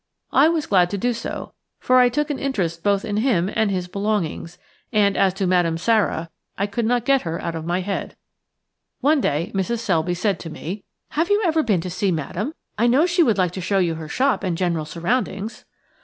[0.31, 3.69] I was glad to do so, for I took an interest both in him and
[3.69, 4.57] his belongings,
[4.91, 8.15] and as to Madame Sara I could not get her out of my head.
[9.01, 9.77] One day Mrs.
[9.77, 12.55] Selby said to me:– "Have you ever been to see Madame?
[12.79, 15.65] I know she would like to show you her shop and general surroundings."